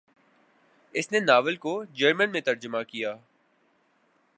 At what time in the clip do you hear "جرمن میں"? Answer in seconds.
1.83-2.41